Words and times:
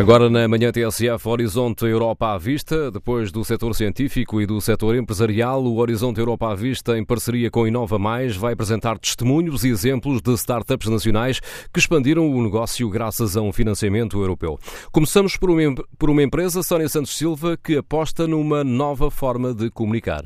Agora 0.00 0.30
na 0.30 0.48
manhã 0.48 0.72
TSF, 0.72 1.28
Horizonte 1.28 1.84
Europa 1.84 2.32
à 2.32 2.38
Vista. 2.38 2.90
Depois 2.90 3.30
do 3.30 3.44
setor 3.44 3.74
científico 3.74 4.40
e 4.40 4.46
do 4.46 4.58
setor 4.58 4.96
empresarial, 4.96 5.62
o 5.62 5.76
Horizonte 5.76 6.18
Europa 6.18 6.50
à 6.50 6.54
Vista, 6.54 6.96
em 6.96 7.04
parceria 7.04 7.50
com 7.50 7.66
Inova 7.66 7.98
Mais, 7.98 8.34
vai 8.34 8.54
apresentar 8.54 8.98
testemunhos 8.98 9.62
e 9.62 9.68
exemplos 9.68 10.22
de 10.22 10.32
startups 10.32 10.88
nacionais 10.88 11.38
que 11.70 11.78
expandiram 11.78 12.30
o 12.30 12.42
negócio 12.42 12.88
graças 12.88 13.36
a 13.36 13.42
um 13.42 13.52
financiamento 13.52 14.18
europeu. 14.18 14.58
Começamos 14.90 15.36
por 15.36 15.50
uma, 15.50 15.74
por 15.98 16.08
uma 16.08 16.22
empresa, 16.22 16.62
Sónia 16.62 16.88
Santos 16.88 17.14
Silva, 17.14 17.58
que 17.62 17.76
aposta 17.76 18.26
numa 18.26 18.64
nova 18.64 19.10
forma 19.10 19.52
de 19.52 19.68
comunicar. 19.70 20.22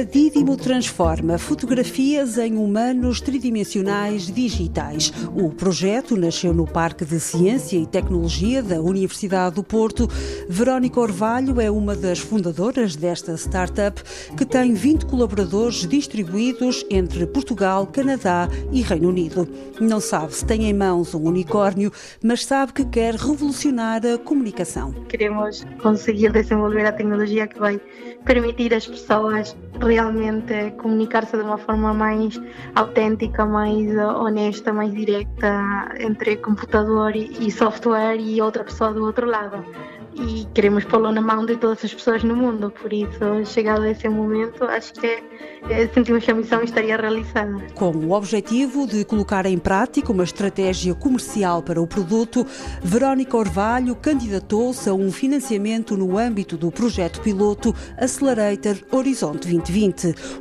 A 0.00 0.02
Didimo 0.02 0.56
transforma 0.56 1.36
fotografias 1.36 2.38
em 2.38 2.56
humanos 2.56 3.20
tridimensionais 3.20 4.32
digitais. 4.32 5.12
O 5.36 5.50
projeto 5.50 6.16
nasceu 6.16 6.54
no 6.54 6.66
Parque 6.66 7.04
de 7.04 7.20
Ciência 7.20 7.76
e 7.76 7.84
Tecnologia 7.84 8.62
da 8.62 8.80
Universidade 8.80 9.56
do 9.56 9.62
Porto. 9.62 10.08
Verónica 10.48 10.98
Orvalho 10.98 11.60
é 11.60 11.70
uma 11.70 11.94
das 11.94 12.18
fundadoras 12.18 12.96
desta 12.96 13.36
startup 13.36 14.02
que 14.38 14.46
tem 14.46 14.72
20 14.72 15.04
colaboradores 15.04 15.86
distribuídos 15.86 16.82
entre 16.88 17.26
Portugal, 17.26 17.86
Canadá 17.86 18.48
e 18.72 18.80
Reino 18.80 19.10
Unido. 19.10 19.46
Não 19.78 20.00
sabe 20.00 20.34
se 20.34 20.46
tem 20.46 20.64
em 20.64 20.72
mãos 20.72 21.14
um 21.14 21.24
unicórnio, 21.24 21.92
mas 22.24 22.46
sabe 22.46 22.72
que 22.72 22.86
quer 22.86 23.16
revolucionar 23.16 24.00
a 24.06 24.16
comunicação. 24.16 24.94
Queremos 25.10 25.62
conseguir 25.82 26.32
desenvolver 26.32 26.86
a 26.86 26.92
tecnologia 26.92 27.46
que 27.46 27.58
vai 27.58 27.78
permitir 28.24 28.72
às 28.72 28.86
pessoas 28.86 29.54
realmente 29.90 30.70
comunicar-se 30.78 31.36
de 31.36 31.42
uma 31.42 31.58
forma 31.58 31.92
mais 31.92 32.40
autêntica, 32.74 33.44
mais 33.44 33.88
eh, 33.94 34.06
honesta, 34.06 34.72
mais 34.72 34.92
direta 34.92 35.52
entre 35.98 36.36
computador 36.36 37.14
e 37.16 37.50
software 37.50 38.18
e 38.18 38.40
outra 38.40 38.64
pessoa 38.64 38.92
do 38.92 39.04
outro 39.04 39.26
lado 39.26 39.64
e 40.14 40.46
queremos 40.54 40.84
pô-lo 40.84 41.12
na 41.12 41.20
mão 41.20 41.46
de 41.46 41.56
todas 41.56 41.84
as 41.84 41.94
pessoas 41.94 42.22
no 42.24 42.36
mundo. 42.36 42.70
Por 42.70 42.92
isso, 42.92 43.44
chegado 43.44 43.82
a 43.82 43.90
esse 43.90 44.08
momento, 44.08 44.64
acho 44.64 44.92
que 44.94 45.22
é, 45.68 45.86
sentimos 45.88 46.24
que 46.24 46.30
a 46.30 46.34
missão 46.34 46.62
estaria 46.62 46.96
realizada. 46.96 47.66
Com 47.74 47.90
o 47.90 48.12
objetivo 48.12 48.86
de 48.86 49.04
colocar 49.04 49.46
em 49.46 49.58
prática 49.58 50.12
uma 50.12 50.24
estratégia 50.24 50.94
comercial 50.94 51.62
para 51.62 51.80
o 51.80 51.86
produto, 51.86 52.46
Verónica 52.82 53.36
Orvalho 53.36 53.94
candidatou-se 53.96 54.88
a 54.88 54.94
um 54.94 55.10
financiamento 55.10 55.96
no 55.96 56.18
âmbito 56.18 56.56
do 56.56 56.70
projeto 56.70 57.20
piloto 57.20 57.74
Accelerator 57.96 58.76
Horizonte 58.90 59.48
2020. 59.48 59.79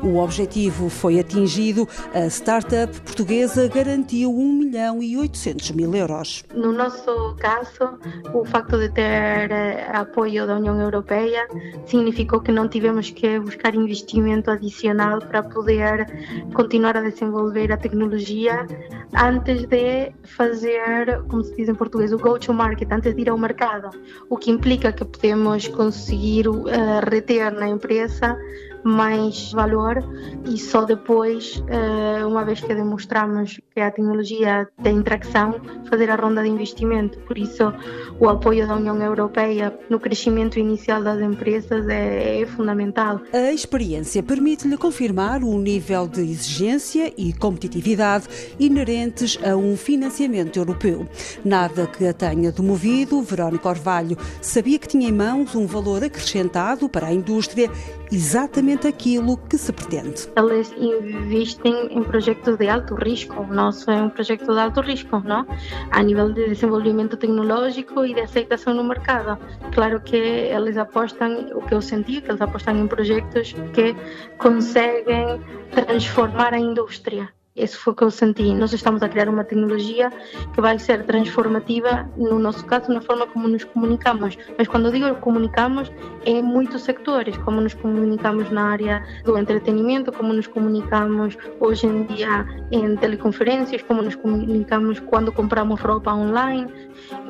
O 0.03 0.17
objetivo 0.17 0.89
foi 0.89 1.19
atingido. 1.19 1.87
A 2.13 2.27
startup 2.29 2.99
portuguesa 3.01 3.67
garantiu 3.67 4.31
1 4.31 4.53
milhão 4.53 5.01
e 5.01 5.17
800 5.17 5.71
mil 5.71 5.95
euros. 5.95 6.43
No 6.53 6.73
nosso 6.73 7.35
caso, 7.39 7.99
o 8.33 8.43
facto 8.43 8.77
de 8.77 8.89
ter 8.89 9.49
apoio 9.93 10.45
da 10.45 10.57
União 10.57 10.79
Europeia 10.79 11.47
significou 11.85 12.41
que 12.41 12.51
não 12.51 12.67
tivemos 12.67 13.11
que 13.11 13.39
buscar 13.39 13.73
investimento 13.75 14.51
adicional 14.51 15.19
para 15.19 15.41
poder 15.43 16.05
continuar 16.53 16.97
a 16.97 17.01
desenvolver 17.01 17.71
a 17.71 17.77
tecnologia 17.77 18.67
antes 19.15 19.65
de 19.67 20.11
fazer, 20.23 21.21
como 21.29 21.43
se 21.43 21.55
diz 21.55 21.69
em 21.69 21.75
português, 21.75 22.11
o 22.11 22.17
go-to-market, 22.17 22.91
antes 22.91 23.15
de 23.15 23.21
ir 23.21 23.29
ao 23.29 23.37
mercado, 23.37 23.89
o 24.29 24.37
que 24.37 24.51
implica 24.51 24.91
que 24.91 25.05
podemos 25.05 25.67
conseguir 25.67 26.47
uh, 26.47 26.65
reter 27.09 27.51
na 27.51 27.69
empresa 27.69 28.37
mais 28.83 29.51
valor 29.51 30.03
e 30.45 30.57
só 30.57 30.83
depois, 30.83 31.63
eh, 31.67 32.25
uma 32.25 32.43
vez 32.45 32.61
que 32.61 32.73
demonstramos 32.73 33.59
que 33.73 33.79
a 33.79 33.91
tecnologia 33.91 34.67
tem 34.81 35.01
tração, 35.01 35.55
fazer 35.89 36.09
a 36.09 36.15
ronda 36.15 36.43
de 36.43 36.49
investimento. 36.49 37.19
Por 37.19 37.37
isso, 37.37 37.73
o 38.19 38.29
apoio 38.29 38.67
da 38.67 38.75
União 38.75 38.97
Europeia 39.01 39.77
no 39.89 39.99
crescimento 39.99 40.59
inicial 40.59 41.03
das 41.03 41.21
empresas 41.21 41.87
é, 41.87 42.41
é 42.41 42.45
fundamental. 42.45 43.21
A 43.33 43.51
experiência 43.51 44.23
permite-lhe 44.23 44.77
confirmar 44.77 45.43
o 45.43 45.57
nível 45.57 46.07
de 46.07 46.21
exigência 46.21 47.13
e 47.17 47.33
competitividade 47.33 48.27
inerentes 48.59 49.37
a 49.43 49.55
um 49.55 49.75
financiamento 49.75 50.57
europeu. 50.57 51.07
Nada 51.43 51.87
que 51.87 52.05
a 52.05 52.13
tenha 52.13 52.51
demovido, 52.51 53.21
Verónica 53.21 53.69
Orvalho 53.69 54.17
sabia 54.41 54.79
que 54.79 54.87
tinha 54.87 55.09
em 55.09 55.13
mãos 55.13 55.55
um 55.55 55.65
valor 55.65 56.03
acrescentado 56.03 56.87
para 56.87 57.07
a 57.07 57.13
indústria 57.13 57.69
exatamente 58.11 58.68
aquilo 58.87 59.37
que 59.37 59.57
se 59.57 59.71
pretende. 59.71 60.29
Eles 60.35 60.73
investem 60.77 61.87
em 61.91 62.03
projetos 62.03 62.57
de 62.57 62.67
alto 62.67 62.95
risco. 62.95 63.41
O 63.41 63.47
nosso 63.47 63.89
é 63.89 64.01
um 64.01 64.09
projeto 64.09 64.45
de 64.53 64.59
alto 64.59 64.81
risco, 64.81 65.21
não? 65.25 65.45
A 65.91 66.03
nível 66.03 66.31
de 66.31 66.47
desenvolvimento 66.49 67.17
tecnológico 67.17 68.05
e 68.05 68.13
de 68.13 68.21
aceitação 68.21 68.73
no 68.73 68.83
mercado. 68.83 69.37
Claro 69.73 69.99
que 70.01 70.15
eles 70.15 70.77
apostam, 70.77 71.49
o 71.55 71.61
que 71.61 71.73
eu 71.73 71.81
senti, 71.81 72.21
que 72.21 72.29
eles 72.29 72.41
apostam 72.41 72.77
em 72.77 72.87
projetos 72.87 73.53
que 73.73 73.95
conseguem 74.37 75.41
transformar 75.71 76.53
a 76.53 76.59
indústria 76.59 77.29
esse 77.55 77.75
foi 77.75 77.93
o 77.93 77.95
que 77.95 78.03
eu 78.03 78.11
senti. 78.11 78.53
Nós 78.53 78.71
estamos 78.73 79.01
a 79.03 79.09
criar 79.09 79.27
uma 79.27 79.43
tecnologia 79.43 80.11
que 80.53 80.61
vai 80.61 80.79
ser 80.79 81.03
transformativa, 81.03 82.09
no 82.15 82.39
nosso 82.39 82.65
caso, 82.65 82.91
na 82.91 83.01
forma 83.01 83.27
como 83.27 83.47
nos 83.47 83.63
comunicamos. 83.63 84.37
Mas 84.57 84.67
quando 84.67 84.91
digo 84.91 85.13
comunicamos, 85.15 85.91
é 86.25 86.31
em 86.31 86.41
muitos 86.41 86.83
sectores, 86.83 87.37
como 87.37 87.59
nos 87.59 87.73
comunicamos 87.73 88.49
na 88.49 88.63
área 88.71 89.03
do 89.23 89.37
entretenimento, 89.37 90.11
como 90.11 90.33
nos 90.33 90.47
comunicamos 90.47 91.37
hoje 91.59 91.87
em 91.87 92.03
dia 92.03 92.45
em 92.71 92.95
teleconferências, 92.95 93.81
como 93.81 94.01
nos 94.01 94.15
comunicamos 94.15 94.99
quando 94.99 95.31
compramos 95.31 95.81
roupa 95.81 96.13
online. 96.13 96.67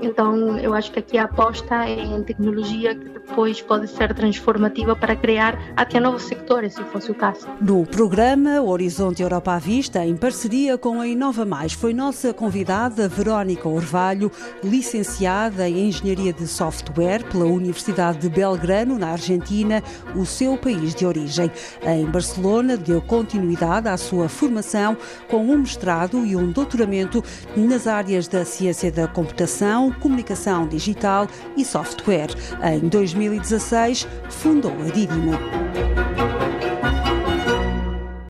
Então, 0.02 0.58
eu 0.58 0.74
acho 0.74 0.92
que 0.92 1.00
aqui 1.00 1.18
a 1.18 1.24
aposta 1.26 1.86
é 1.86 2.00
em 2.00 2.24
tecnologia 2.24 2.96
que 2.96 3.10
depois 3.10 3.62
pode 3.62 3.88
ser 3.88 4.14
transformativa 4.14 4.96
para 4.96 5.16
criar 5.16 5.58
até 5.76 6.00
novos 6.00 6.24
sectores, 6.24 6.74
se 6.74 6.84
fosse 6.86 7.12
o 7.12 7.16
caso. 7.16 7.48
No 7.62 7.86
programa 7.86 8.62
Horizonte 8.62 9.22
Europa 9.22 9.54
à 9.54 9.60
Vista, 9.60 10.06
em 10.10 10.18
parceria 10.18 10.76
com 10.76 11.00
a 11.00 11.08
Inova 11.08 11.46
Mais, 11.46 11.74
foi 11.74 11.94
nossa 11.94 12.34
convidada 12.34 13.08
Verónica 13.08 13.70
Orvalho, 13.70 14.32
licenciada 14.64 15.70
em 15.70 15.90
Engenharia 15.90 16.34
de 16.34 16.48
Software 16.48 17.24
pela 17.30 17.46
Universidade 17.46 18.18
de 18.18 18.28
Belgrano, 18.28 18.98
na 18.98 19.12
Argentina, 19.12 19.84
o 20.16 20.26
seu 20.26 20.58
país 20.58 20.96
de 20.96 21.06
origem. 21.06 21.52
Em 21.84 22.06
Barcelona, 22.06 22.76
deu 22.76 23.00
continuidade 23.04 23.88
à 23.88 23.98
sua 23.98 24.28
formação 24.28 24.98
com 25.30 25.46
um 25.46 25.60
mestrado 25.60 26.26
e 26.26 26.36
um 26.36 26.52
doutoramento 26.52 27.24
nas 27.56 27.86
áreas 27.86 28.28
da 28.28 28.44
ciência 28.44 28.92
da 28.92 29.08
computação, 29.08 29.92
comunicação 29.92 30.68
digital 30.68 31.28
e 31.56 31.64
software. 31.64 32.30
Em 32.64 32.90
2016, 32.90 34.08
fundou 34.28 34.74
a 34.82 34.90
Didimo. 34.90 35.99